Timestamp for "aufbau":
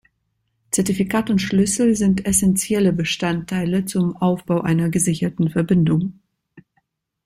4.17-4.61